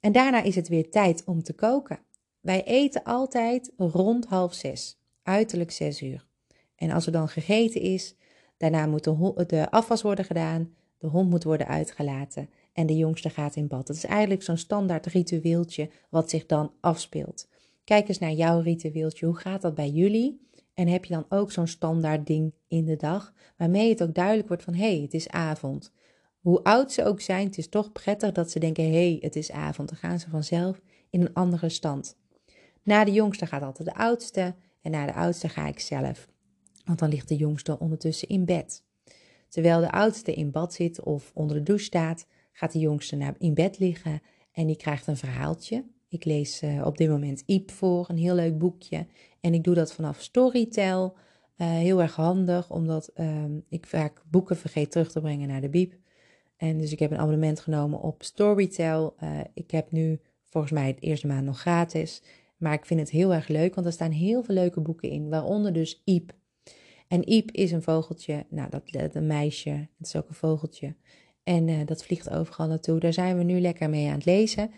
En 0.00 0.12
daarna 0.12 0.42
is 0.42 0.54
het 0.54 0.68
weer 0.68 0.90
tijd 0.90 1.24
om 1.24 1.42
te 1.42 1.52
koken. 1.52 1.98
Wij 2.40 2.64
eten 2.64 3.02
altijd 3.02 3.72
rond 3.76 4.26
half 4.26 4.54
zes, 4.54 4.98
uiterlijk 5.22 5.70
zes 5.70 6.02
uur. 6.02 6.26
En 6.76 6.90
als 6.90 7.06
er 7.06 7.12
dan 7.12 7.28
gegeten 7.28 7.80
is, 7.80 8.14
daarna 8.56 8.86
moet 8.86 9.04
de 9.48 9.70
afwas 9.70 10.02
worden 10.02 10.24
gedaan, 10.24 10.74
de 11.04 11.10
hond 11.10 11.30
moet 11.30 11.44
worden 11.44 11.66
uitgelaten 11.66 12.48
en 12.72 12.86
de 12.86 12.96
jongste 12.96 13.30
gaat 13.30 13.56
in 13.56 13.66
bad. 13.66 13.86
Dat 13.86 13.96
is 13.96 14.04
eigenlijk 14.04 14.42
zo'n 14.42 14.56
standaard 14.56 15.06
ritueeltje 15.06 15.90
wat 16.10 16.30
zich 16.30 16.46
dan 16.46 16.72
afspeelt. 16.80 17.48
Kijk 17.84 18.08
eens 18.08 18.18
naar 18.18 18.32
jouw 18.32 18.60
ritueeltje. 18.60 19.26
Hoe 19.26 19.36
gaat 19.36 19.62
dat 19.62 19.74
bij 19.74 19.90
jullie? 19.90 20.48
En 20.74 20.88
heb 20.88 21.04
je 21.04 21.14
dan 21.14 21.26
ook 21.28 21.52
zo'n 21.52 21.66
standaard 21.66 22.26
ding 22.26 22.52
in 22.68 22.84
de 22.84 22.96
dag, 22.96 23.32
waarmee 23.56 23.88
het 23.88 24.02
ook 24.02 24.14
duidelijk 24.14 24.48
wordt 24.48 24.62
van 24.62 24.74
hé, 24.74 24.94
hey, 24.94 25.00
het 25.02 25.14
is 25.14 25.28
avond. 25.28 25.92
Hoe 26.40 26.62
oud 26.62 26.92
ze 26.92 27.04
ook 27.04 27.20
zijn, 27.20 27.46
het 27.46 27.58
is 27.58 27.68
toch 27.68 27.92
prettig 27.92 28.32
dat 28.32 28.50
ze 28.50 28.58
denken 28.58 28.84
hé, 28.84 28.90
hey, 28.90 29.18
het 29.20 29.36
is 29.36 29.50
avond. 29.50 29.88
Dan 29.88 29.98
gaan 29.98 30.18
ze 30.18 30.30
vanzelf 30.30 30.80
in 31.10 31.20
een 31.20 31.32
andere 31.32 31.68
stand. 31.68 32.16
Na 32.82 33.04
de 33.04 33.12
jongste 33.12 33.46
gaat 33.46 33.62
altijd 33.62 33.88
de 33.88 33.94
oudste 33.94 34.54
en 34.82 34.90
na 34.90 35.06
de 35.06 35.14
oudste 35.14 35.48
ga 35.48 35.66
ik 35.66 35.80
zelf. 35.80 36.28
Want 36.84 36.98
dan 36.98 37.08
ligt 37.08 37.28
de 37.28 37.36
jongste 37.36 37.78
ondertussen 37.78 38.28
in 38.28 38.44
bed. 38.44 38.82
Terwijl 39.54 39.80
de 39.80 39.90
oudste 39.90 40.34
in 40.34 40.50
bad 40.50 40.74
zit 40.74 41.02
of 41.02 41.30
onder 41.34 41.56
de 41.56 41.62
douche 41.62 41.84
staat, 41.84 42.26
gaat 42.52 42.72
de 42.72 42.78
jongste 42.78 43.16
naar 43.16 43.34
in 43.38 43.54
bed 43.54 43.78
liggen 43.78 44.20
en 44.52 44.66
die 44.66 44.76
krijgt 44.76 45.06
een 45.06 45.16
verhaaltje. 45.16 45.84
Ik 46.08 46.24
lees 46.24 46.62
uh, 46.62 46.86
op 46.86 46.96
dit 46.96 47.08
moment 47.08 47.42
Iep 47.46 47.70
voor, 47.70 48.08
een 48.08 48.16
heel 48.16 48.34
leuk 48.34 48.58
boekje. 48.58 49.06
En 49.40 49.54
ik 49.54 49.64
doe 49.64 49.74
dat 49.74 49.92
vanaf 49.92 50.20
Storytel. 50.20 51.16
heel 51.56 52.00
erg 52.00 52.14
handig, 52.14 52.70
omdat 52.70 53.08
ehm, 53.08 53.58
ik 53.68 53.86
vaak 53.86 54.22
boeken 54.30 54.56
vergeet 54.56 54.90
terug 54.90 55.10
te 55.12 55.20
brengen 55.20 55.48
naar 55.48 55.60
de 55.60 55.68
bieb. 55.68 55.94
En 56.56 56.78
dus 56.78 56.92
ik 56.92 56.98
heb 56.98 57.10
een 57.10 57.18
abonnement 57.18 57.60
genomen 57.60 58.00
op 58.00 58.22
Storytel. 58.22 59.14
ik 59.54 59.70
heb 59.70 59.90
nu 59.90 60.20
volgens 60.42 60.72
mij 60.72 60.86
het 60.86 61.02
eerste 61.02 61.26
maand 61.26 61.44
nog 61.44 61.60
gratis. 61.60 62.22
Maar 62.56 62.72
ik 62.72 62.86
vind 62.86 63.00
het 63.00 63.10
heel 63.10 63.34
erg 63.34 63.48
leuk, 63.48 63.74
want 63.74 63.86
er 63.86 63.92
staan 63.92 64.10
heel 64.10 64.42
veel 64.42 64.54
leuke 64.54 64.80
boeken 64.80 65.10
in, 65.10 65.28
waaronder 65.28 65.72
dus 65.72 66.02
Iep. 66.04 66.32
En 67.14 67.32
Iep 67.32 67.50
is 67.50 67.72
een 67.72 67.82
vogeltje, 67.82 68.46
nou 68.48 68.70
dat, 68.70 68.82
dat 68.90 69.14
een 69.14 69.26
meisje, 69.26 69.70
het 69.70 70.06
is 70.06 70.16
ook 70.16 70.28
een 70.28 70.34
vogeltje. 70.34 70.94
En 71.42 71.68
uh, 71.68 71.86
dat 71.86 72.04
vliegt 72.04 72.30
overal 72.30 72.66
naartoe. 72.66 73.00
Daar 73.00 73.12
zijn 73.12 73.38
we 73.38 73.42
nu 73.42 73.60
lekker 73.60 73.90
mee 73.90 74.08
aan 74.08 74.14
het 74.14 74.24
lezen. 74.24 74.70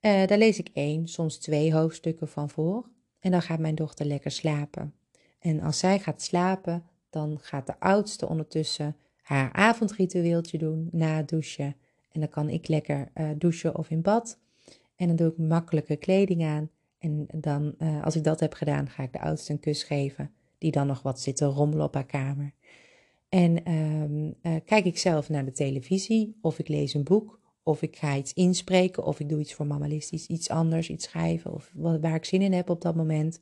Uh, 0.00 0.26
daar 0.26 0.38
lees 0.38 0.58
ik 0.58 0.70
één, 0.72 1.08
soms 1.08 1.38
twee 1.38 1.74
hoofdstukken 1.74 2.28
van 2.28 2.50
voor. 2.50 2.88
En 3.20 3.30
dan 3.30 3.42
gaat 3.42 3.58
mijn 3.58 3.74
dochter 3.74 4.06
lekker 4.06 4.30
slapen. 4.30 4.94
En 5.38 5.60
als 5.60 5.78
zij 5.78 5.98
gaat 5.98 6.22
slapen, 6.22 6.84
dan 7.10 7.38
gaat 7.40 7.66
de 7.66 7.80
oudste 7.80 8.28
ondertussen 8.28 8.96
haar 9.22 9.52
avondritueeltje 9.52 10.58
doen 10.58 10.88
na 10.92 11.16
het 11.16 11.28
douchen. 11.28 11.76
En 12.12 12.20
dan 12.20 12.28
kan 12.28 12.48
ik 12.48 12.68
lekker 12.68 13.08
uh, 13.14 13.30
douchen 13.36 13.76
of 13.76 13.90
in 13.90 14.02
bad. 14.02 14.38
En 14.96 15.06
dan 15.06 15.16
doe 15.16 15.30
ik 15.30 15.38
makkelijke 15.38 15.96
kleding 15.96 16.44
aan. 16.44 16.70
En 16.98 17.26
dan, 17.34 17.74
als 18.02 18.16
ik 18.16 18.24
dat 18.24 18.40
heb 18.40 18.54
gedaan, 18.54 18.88
ga 18.88 19.02
ik 19.02 19.12
de 19.12 19.20
oudste 19.20 19.52
een 19.52 19.60
kus 19.60 19.82
geven. 19.82 20.30
Die 20.62 20.70
dan 20.70 20.86
nog 20.86 21.02
wat 21.02 21.20
zit 21.20 21.36
te 21.36 21.44
rommelen 21.44 21.84
op 21.84 21.94
haar 21.94 22.06
kamer. 22.06 22.54
En 23.28 23.72
um, 23.72 24.34
uh, 24.42 24.56
kijk 24.64 24.84
ik 24.84 24.98
zelf 24.98 25.28
naar 25.28 25.44
de 25.44 25.52
televisie, 25.52 26.38
of 26.40 26.58
ik 26.58 26.68
lees 26.68 26.94
een 26.94 27.04
boek, 27.04 27.40
of 27.62 27.82
ik 27.82 27.96
ga 27.96 28.16
iets 28.16 28.32
inspreken, 28.32 29.04
of 29.04 29.20
ik 29.20 29.28
doe 29.28 29.40
iets 29.40 29.54
voor 29.54 29.66
mamalistisch, 29.66 30.26
iets 30.26 30.50
anders, 30.50 30.88
iets 30.88 31.04
schrijven, 31.04 31.52
of 31.52 31.70
wat, 31.74 32.00
waar 32.00 32.14
ik 32.14 32.24
zin 32.24 32.42
in 32.42 32.52
heb 32.52 32.70
op 32.70 32.80
dat 32.80 32.94
moment. 32.94 33.40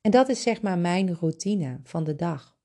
En 0.00 0.10
dat 0.10 0.28
is 0.28 0.42
zeg 0.42 0.62
maar 0.62 0.78
mijn 0.78 1.14
routine 1.14 1.80
van 1.82 2.04
de 2.04 2.16
dag. 2.16 2.58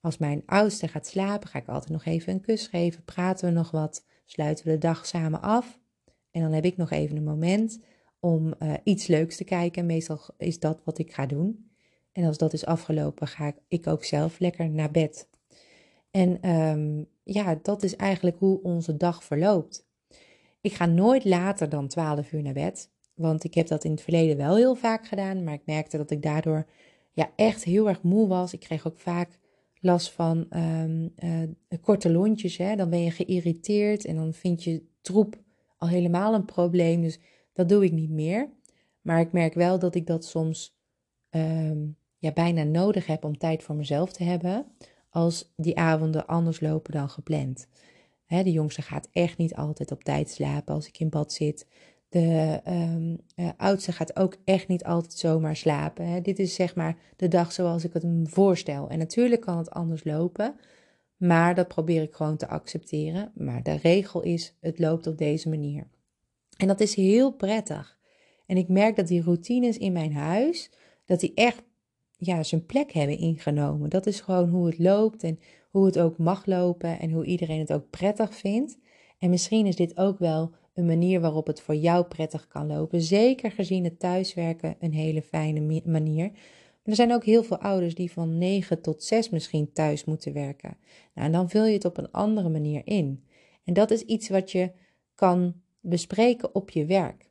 Als 0.00 0.18
mijn 0.18 0.42
oudste 0.46 0.88
gaat 0.88 1.06
slapen, 1.06 1.48
ga 1.48 1.58
ik 1.58 1.68
altijd 1.68 1.92
nog 1.92 2.04
even 2.04 2.32
een 2.32 2.40
kus 2.40 2.66
geven, 2.66 3.04
praten 3.04 3.48
we 3.48 3.54
nog 3.54 3.70
wat, 3.70 4.04
sluiten 4.24 4.64
we 4.64 4.70
de 4.70 4.78
dag 4.78 5.06
samen 5.06 5.42
af. 5.42 5.78
En 6.30 6.42
dan 6.42 6.52
heb 6.52 6.64
ik 6.64 6.76
nog 6.76 6.90
even 6.90 7.16
een 7.16 7.24
moment 7.24 7.80
om 8.20 8.54
uh, 8.58 8.72
iets 8.84 9.06
leuks 9.06 9.36
te 9.36 9.44
kijken. 9.44 9.86
Meestal 9.86 10.20
is 10.38 10.58
dat 10.58 10.80
wat 10.84 10.98
ik 10.98 11.12
ga 11.12 11.26
doen. 11.26 11.68
En 12.12 12.24
als 12.24 12.38
dat 12.38 12.52
is 12.52 12.66
afgelopen, 12.66 13.26
ga 13.26 13.52
ik 13.68 13.86
ook 13.86 14.04
zelf 14.04 14.38
lekker 14.38 14.70
naar 14.70 14.90
bed. 14.90 15.28
En 16.10 16.50
um, 16.50 17.06
ja, 17.22 17.58
dat 17.62 17.82
is 17.82 17.96
eigenlijk 17.96 18.38
hoe 18.38 18.62
onze 18.62 18.96
dag 18.96 19.24
verloopt. 19.24 19.86
Ik 20.60 20.72
ga 20.72 20.86
nooit 20.86 21.24
later 21.24 21.68
dan 21.68 21.88
12 21.88 22.32
uur 22.32 22.42
naar 22.42 22.52
bed. 22.52 22.90
Want 23.14 23.44
ik 23.44 23.54
heb 23.54 23.66
dat 23.66 23.84
in 23.84 23.90
het 23.90 24.02
verleden 24.02 24.36
wel 24.36 24.56
heel 24.56 24.74
vaak 24.74 25.06
gedaan. 25.06 25.44
Maar 25.44 25.54
ik 25.54 25.66
merkte 25.66 25.96
dat 25.96 26.10
ik 26.10 26.22
daardoor 26.22 26.66
ja, 27.12 27.30
echt 27.36 27.64
heel 27.64 27.88
erg 27.88 28.02
moe 28.02 28.28
was. 28.28 28.52
Ik 28.52 28.60
kreeg 28.60 28.86
ook 28.86 28.98
vaak 28.98 29.38
last 29.80 30.10
van 30.10 30.46
um, 30.50 31.14
uh, 31.24 31.78
korte 31.80 32.10
lontjes. 32.10 32.56
Hè? 32.56 32.76
Dan 32.76 32.90
ben 32.90 33.02
je 33.02 33.10
geïrriteerd 33.10 34.04
en 34.04 34.16
dan 34.16 34.32
vind 34.32 34.64
je 34.64 34.82
troep 35.00 35.42
al 35.78 35.88
helemaal 35.88 36.34
een 36.34 36.44
probleem. 36.44 37.02
Dus 37.02 37.18
dat 37.52 37.68
doe 37.68 37.84
ik 37.84 37.92
niet 37.92 38.10
meer. 38.10 38.48
Maar 39.00 39.20
ik 39.20 39.32
merk 39.32 39.54
wel 39.54 39.78
dat 39.78 39.94
ik 39.94 40.06
dat 40.06 40.24
soms 40.24 40.77
um, 41.30 41.96
ja, 42.18 42.32
bijna 42.32 42.62
nodig 42.62 43.06
heb 43.06 43.24
om 43.24 43.38
tijd 43.38 43.62
voor 43.62 43.74
mezelf 43.74 44.12
te 44.12 44.24
hebben. 44.24 44.66
Als 45.10 45.52
die 45.56 45.78
avonden 45.78 46.26
anders 46.26 46.60
lopen 46.60 46.92
dan 46.92 47.08
gepland. 47.08 47.68
De 48.26 48.52
jongste 48.52 48.82
gaat 48.82 49.08
echt 49.12 49.38
niet 49.38 49.54
altijd 49.54 49.92
op 49.92 50.04
tijd 50.04 50.30
slapen 50.30 50.74
als 50.74 50.88
ik 50.88 50.98
in 50.98 51.08
bad 51.08 51.32
zit. 51.32 51.66
De 52.08 52.60
um, 52.66 53.18
uh, 53.36 53.48
oudste 53.56 53.92
gaat 53.92 54.16
ook 54.16 54.36
echt 54.44 54.68
niet 54.68 54.84
altijd 54.84 55.12
zomaar 55.12 55.56
slapen. 55.56 56.22
Dit 56.22 56.38
is 56.38 56.54
zeg 56.54 56.74
maar 56.74 56.96
de 57.16 57.28
dag 57.28 57.52
zoals 57.52 57.84
ik 57.84 57.92
het 57.92 58.02
me 58.02 58.26
voorstel. 58.26 58.88
En 58.88 58.98
natuurlijk 58.98 59.40
kan 59.40 59.58
het 59.58 59.70
anders 59.70 60.04
lopen. 60.04 60.54
Maar 61.16 61.54
dat 61.54 61.68
probeer 61.68 62.02
ik 62.02 62.14
gewoon 62.14 62.36
te 62.36 62.48
accepteren. 62.48 63.32
Maar 63.34 63.62
de 63.62 63.74
regel 63.74 64.22
is, 64.22 64.54
het 64.60 64.78
loopt 64.78 65.06
op 65.06 65.18
deze 65.18 65.48
manier. 65.48 65.86
En 66.56 66.66
dat 66.66 66.80
is 66.80 66.94
heel 66.94 67.32
prettig. 67.32 67.98
En 68.46 68.56
ik 68.56 68.68
merk 68.68 68.96
dat 68.96 69.08
die 69.08 69.22
routines 69.22 69.78
in 69.78 69.92
mijn 69.92 70.12
huis, 70.12 70.70
dat 71.08 71.20
die 71.20 71.32
echt 71.34 71.62
ja, 72.16 72.42
zijn 72.42 72.66
plek 72.66 72.92
hebben 72.92 73.18
ingenomen. 73.18 73.90
Dat 73.90 74.06
is 74.06 74.20
gewoon 74.20 74.48
hoe 74.48 74.66
het 74.66 74.78
loopt 74.78 75.22
en 75.22 75.38
hoe 75.70 75.86
het 75.86 75.98
ook 75.98 76.18
mag 76.18 76.46
lopen 76.46 76.98
en 76.98 77.10
hoe 77.10 77.24
iedereen 77.24 77.58
het 77.58 77.72
ook 77.72 77.90
prettig 77.90 78.34
vindt. 78.34 78.78
En 79.18 79.30
misschien 79.30 79.66
is 79.66 79.76
dit 79.76 79.96
ook 79.96 80.18
wel 80.18 80.50
een 80.74 80.86
manier 80.86 81.20
waarop 81.20 81.46
het 81.46 81.60
voor 81.60 81.74
jou 81.74 82.04
prettig 82.04 82.48
kan 82.48 82.66
lopen. 82.66 83.02
Zeker 83.02 83.50
gezien 83.50 83.84
het 83.84 83.98
thuiswerken 83.98 84.76
een 84.80 84.92
hele 84.92 85.22
fijne 85.22 85.82
manier 85.84 86.30
er 86.88 86.94
zijn 86.94 87.12
ook 87.12 87.24
heel 87.24 87.42
veel 87.42 87.58
ouders 87.58 87.94
die 87.94 88.12
van 88.12 88.38
9 88.38 88.80
tot 88.80 89.02
6 89.02 89.30
misschien 89.30 89.72
thuis 89.72 90.04
moeten 90.04 90.32
werken. 90.32 90.76
Nou, 91.14 91.26
en 91.26 91.32
dan 91.32 91.50
vul 91.50 91.64
je 91.64 91.72
het 91.72 91.84
op 91.84 91.98
een 91.98 92.10
andere 92.10 92.48
manier 92.48 92.82
in. 92.84 93.24
En 93.64 93.74
dat 93.74 93.90
is 93.90 94.02
iets 94.02 94.28
wat 94.28 94.52
je 94.52 94.70
kan 95.14 95.54
bespreken 95.80 96.54
op 96.54 96.70
je 96.70 96.84
werk. 96.84 97.27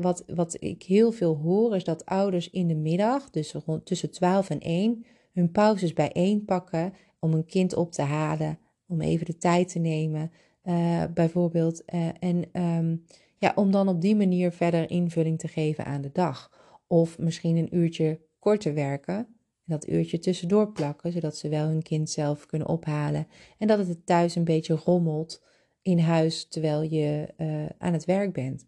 Wat, 0.00 0.24
wat 0.26 0.56
ik 0.62 0.82
heel 0.82 1.12
veel 1.12 1.36
hoor 1.36 1.76
is 1.76 1.84
dat 1.84 2.04
ouders 2.04 2.50
in 2.50 2.68
de 2.68 2.74
middag, 2.74 3.30
dus 3.30 3.52
rond 3.52 3.86
tussen 3.86 4.10
12 4.10 4.50
en 4.50 4.60
1, 4.60 5.04
hun 5.32 5.50
pauzes 5.50 5.92
bijeen 5.92 6.44
pakken 6.44 6.92
om 7.18 7.32
een 7.32 7.46
kind 7.46 7.74
op 7.74 7.92
te 7.92 8.02
halen, 8.02 8.58
om 8.86 9.00
even 9.00 9.26
de 9.26 9.36
tijd 9.36 9.68
te 9.68 9.78
nemen, 9.78 10.32
uh, 10.64 11.04
bijvoorbeeld. 11.14 11.82
Uh, 11.94 12.08
en 12.18 12.62
um, 12.62 13.04
ja, 13.38 13.52
om 13.54 13.70
dan 13.70 13.88
op 13.88 14.00
die 14.00 14.16
manier 14.16 14.52
verder 14.52 14.90
invulling 14.90 15.38
te 15.38 15.48
geven 15.48 15.84
aan 15.84 16.00
de 16.00 16.12
dag. 16.12 16.50
Of 16.86 17.18
misschien 17.18 17.56
een 17.56 17.76
uurtje 17.76 18.20
korter 18.38 18.74
werken 18.74 19.14
en 19.14 19.26
dat 19.64 19.88
uurtje 19.88 20.18
tussendoor 20.18 20.72
plakken, 20.72 21.12
zodat 21.12 21.36
ze 21.36 21.48
wel 21.48 21.66
hun 21.66 21.82
kind 21.82 22.10
zelf 22.10 22.46
kunnen 22.46 22.68
ophalen 22.68 23.26
en 23.58 23.66
dat 23.66 23.78
het 23.78 24.06
thuis 24.06 24.34
een 24.34 24.44
beetje 24.44 24.74
rommelt 24.84 25.42
in 25.82 25.98
huis 25.98 26.48
terwijl 26.48 26.82
je 26.82 27.34
uh, 27.36 27.66
aan 27.78 27.92
het 27.92 28.04
werk 28.04 28.32
bent. 28.32 28.66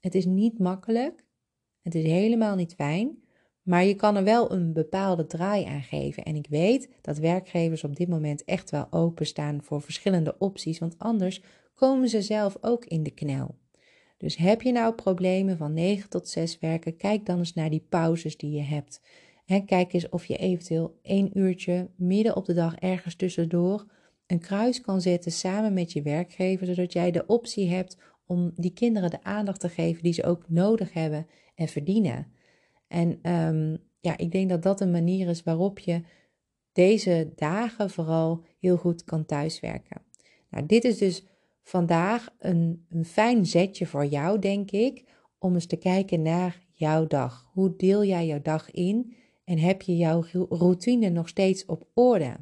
Het 0.00 0.14
is 0.14 0.24
niet 0.24 0.58
makkelijk, 0.58 1.24
het 1.82 1.94
is 1.94 2.04
helemaal 2.04 2.54
niet 2.54 2.74
fijn, 2.74 3.22
maar 3.62 3.84
je 3.84 3.94
kan 3.94 4.16
er 4.16 4.24
wel 4.24 4.52
een 4.52 4.72
bepaalde 4.72 5.26
draai 5.26 5.64
aan 5.64 5.82
geven. 5.82 6.22
En 6.22 6.36
ik 6.36 6.46
weet 6.48 6.88
dat 7.00 7.18
werkgevers 7.18 7.84
op 7.84 7.96
dit 7.96 8.08
moment 8.08 8.44
echt 8.44 8.70
wel 8.70 8.86
openstaan 8.90 9.62
voor 9.62 9.80
verschillende 9.80 10.38
opties, 10.38 10.78
want 10.78 10.98
anders 10.98 11.42
komen 11.74 12.08
ze 12.08 12.22
zelf 12.22 12.56
ook 12.60 12.84
in 12.84 13.02
de 13.02 13.10
knel. 13.10 13.58
Dus 14.16 14.36
heb 14.36 14.62
je 14.62 14.72
nou 14.72 14.94
problemen 14.94 15.56
van 15.56 15.72
9 15.72 16.10
tot 16.10 16.28
6 16.28 16.58
werken, 16.58 16.96
kijk 16.96 17.26
dan 17.26 17.38
eens 17.38 17.54
naar 17.54 17.70
die 17.70 17.86
pauzes 17.88 18.36
die 18.36 18.50
je 18.50 18.62
hebt. 18.62 19.00
En 19.46 19.64
kijk 19.64 19.92
eens 19.92 20.08
of 20.08 20.24
je 20.24 20.36
eventueel 20.36 20.98
één 21.02 21.38
uurtje 21.38 21.90
midden 21.96 22.36
op 22.36 22.44
de 22.44 22.54
dag 22.54 22.74
ergens 22.74 23.14
tussendoor 23.14 23.86
een 24.30 24.40
kruis 24.40 24.80
kan 24.80 25.00
zetten 25.00 25.32
samen 25.32 25.72
met 25.72 25.92
je 25.92 26.02
werkgever, 26.02 26.66
zodat 26.66 26.92
jij 26.92 27.10
de 27.10 27.26
optie 27.26 27.70
hebt 27.70 27.96
om 28.30 28.52
die 28.54 28.72
kinderen 28.72 29.10
de 29.10 29.22
aandacht 29.22 29.60
te 29.60 29.68
geven 29.68 30.02
die 30.02 30.12
ze 30.12 30.24
ook 30.24 30.44
nodig 30.48 30.92
hebben 30.92 31.26
en 31.54 31.68
verdienen. 31.68 32.26
En 32.88 33.32
um, 33.32 33.78
ja, 34.00 34.16
ik 34.16 34.32
denk 34.32 34.48
dat 34.48 34.62
dat 34.62 34.80
een 34.80 34.90
manier 34.90 35.28
is 35.28 35.42
waarop 35.42 35.78
je 35.78 36.02
deze 36.72 37.32
dagen 37.36 37.90
vooral 37.90 38.44
heel 38.58 38.76
goed 38.76 39.04
kan 39.04 39.24
thuiswerken. 39.24 40.02
Nou, 40.50 40.66
dit 40.66 40.84
is 40.84 40.98
dus 40.98 41.24
vandaag 41.62 42.34
een, 42.38 42.86
een 42.88 43.04
fijn 43.04 43.46
zetje 43.46 43.86
voor 43.86 44.06
jou, 44.06 44.38
denk 44.38 44.70
ik, 44.70 45.04
om 45.38 45.54
eens 45.54 45.66
te 45.66 45.76
kijken 45.76 46.22
naar 46.22 46.66
jouw 46.72 47.06
dag. 47.06 47.50
Hoe 47.52 47.76
deel 47.76 48.04
jij 48.04 48.26
jouw 48.26 48.42
dag 48.42 48.70
in 48.70 49.14
en 49.44 49.58
heb 49.58 49.82
je 49.82 49.96
jouw 49.96 50.24
routine 50.48 51.08
nog 51.08 51.28
steeds 51.28 51.66
op 51.66 51.88
orde? 51.94 52.36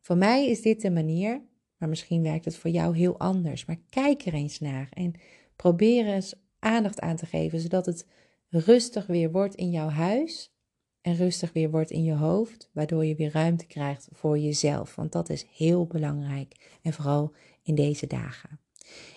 Voor 0.00 0.16
mij 0.16 0.48
is 0.48 0.62
dit 0.62 0.80
de 0.80 0.90
manier, 0.90 1.42
maar 1.84 1.92
misschien 1.92 2.22
werkt 2.22 2.44
het 2.44 2.56
voor 2.56 2.70
jou 2.70 2.96
heel 2.96 3.18
anders. 3.18 3.64
Maar 3.64 3.78
kijk 3.90 4.24
er 4.26 4.34
eens 4.34 4.60
naar 4.60 4.88
en 4.90 5.12
probeer 5.56 6.06
eens 6.06 6.34
aandacht 6.58 7.00
aan 7.00 7.16
te 7.16 7.26
geven, 7.26 7.60
zodat 7.60 7.86
het 7.86 8.06
rustig 8.48 9.06
weer 9.06 9.30
wordt 9.30 9.54
in 9.54 9.70
jouw 9.70 9.88
huis 9.88 10.52
en 11.00 11.16
rustig 11.16 11.52
weer 11.52 11.70
wordt 11.70 11.90
in 11.90 12.04
je 12.04 12.14
hoofd, 12.14 12.70
waardoor 12.72 13.04
je 13.04 13.14
weer 13.14 13.32
ruimte 13.32 13.66
krijgt 13.66 14.08
voor 14.12 14.38
jezelf. 14.38 14.94
Want 14.94 15.12
dat 15.12 15.28
is 15.28 15.46
heel 15.56 15.86
belangrijk 15.86 16.78
en 16.82 16.92
vooral 16.92 17.32
in 17.62 17.74
deze 17.74 18.06
dagen. 18.06 18.60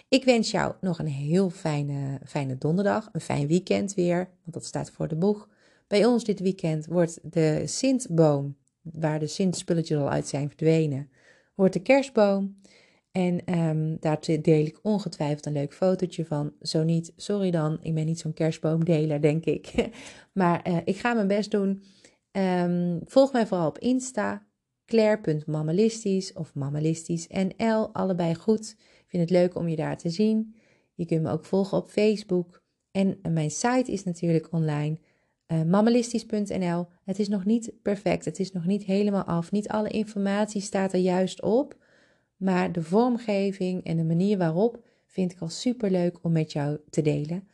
Ik 0.10 0.24
wens 0.24 0.52
jou 0.52 0.74
nog 0.82 1.00
een 1.00 1.08
heel 1.08 1.50
fijne, 1.50 2.20
fijne 2.26 2.58
donderdag, 2.58 3.10
een 3.12 3.22
fijn 3.22 3.48
weekend 3.48 3.94
weer, 3.94 4.18
want 4.18 4.54
dat 4.54 4.66
staat 4.66 4.92
voor 4.92 5.08
de 5.08 5.16
boeg. 5.16 5.50
Bij 5.88 6.06
ons 6.06 6.24
dit 6.24 6.40
weekend 6.40 6.86
wordt 6.86 7.20
de 7.24 7.62
Sintboom, 7.66 8.58
waar 8.82 9.20
de 9.20 9.28
Sint-spulletjes 9.28 9.98
al 9.98 10.10
uit 10.10 10.28
zijn 10.28 10.48
verdwenen, 10.48 11.10
wordt 11.58 11.74
de 11.74 11.82
kerstboom. 11.82 12.56
En 13.12 13.60
um, 13.60 13.98
daar 14.00 14.20
deel 14.20 14.66
ik 14.66 14.80
ongetwijfeld 14.82 15.46
een 15.46 15.54
leuk 15.54 15.74
fotootje 15.74 16.26
van. 16.26 16.54
Zo 16.62 16.84
niet, 16.84 17.14
sorry 17.16 17.52
dan, 17.52 17.78
ik 17.82 17.94
ben 17.94 18.06
niet 18.06 18.20
zo'n 18.20 18.34
kerstboomdeler, 18.34 19.22
denk 19.22 19.46
ik. 19.46 19.90
maar 20.34 20.70
uh, 20.70 20.78
ik 20.84 20.98
ga 20.98 21.14
mijn 21.14 21.28
best 21.28 21.52
doen. 21.52 21.84
Um, 22.32 23.00
volg 23.06 23.32
mij 23.32 23.48
vooral 23.48 23.68
op 23.68 23.80
Insta, 23.80 24.48
claire.mammalistisch 24.86 26.34
of 26.34 26.54
mammalistisch 26.54 27.28
NL, 27.28 27.94
allebei 27.94 28.36
goed. 28.36 28.76
Ik 28.78 29.06
vind 29.08 29.24
het 29.24 29.32
leuk 29.32 29.56
om 29.56 29.68
je 29.68 29.76
daar 29.76 29.98
te 29.98 30.10
zien. 30.10 30.56
Je 30.94 31.06
kunt 31.06 31.22
me 31.22 31.32
ook 31.32 31.46
volgen 31.46 31.78
op 31.78 31.90
Facebook. 31.90 32.62
En 32.92 33.20
mijn 33.30 33.52
site 33.52 33.92
is 33.92 34.04
natuurlijk 34.04 34.48
online 34.52 34.98
uh, 35.48 35.64
mammalistisch.nl. 35.64 36.88
Het 37.04 37.20
is 37.20 37.28
nog 37.28 37.46
niet 37.46 37.74
perfect, 37.82 38.26
het 38.26 38.40
is 38.40 38.52
nog 38.52 38.66
niet 38.66 38.84
helemaal 38.84 39.24
af. 39.24 39.52
Niet 39.52 39.68
alle 39.68 39.90
informatie 39.90 40.62
staat 40.62 40.94
er 40.94 41.00
juist 41.00 41.42
op. 41.42 41.78
Maar 42.38 42.72
de 42.72 42.84
vormgeving 42.84 43.84
en 43.84 43.98
de 43.98 44.04
manier 44.04 44.38
waarop 44.38 44.84
vind 45.06 45.32
ik 45.32 45.42
al 45.42 45.50
super 45.50 45.92
leuk 45.92 46.18
om 46.22 46.32
met 46.32 46.52
jou 46.52 46.80
te 46.90 47.02
delen. 47.02 47.48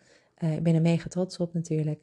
Uh, 0.43 0.53
ik 0.53 0.63
ben 0.63 0.75
er 0.75 0.81
mega 0.81 1.07
trots 1.07 1.38
op 1.38 1.53
natuurlijk. 1.53 2.01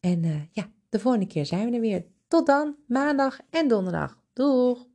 En 0.00 0.22
uh, 0.24 0.42
ja, 0.50 0.70
de 0.88 0.98
volgende 0.98 1.26
keer 1.26 1.46
zijn 1.46 1.70
we 1.70 1.74
er 1.74 1.80
weer. 1.80 2.04
Tot 2.28 2.46
dan, 2.46 2.76
maandag 2.86 3.40
en 3.50 3.68
donderdag. 3.68 4.18
Doeg! 4.32 4.91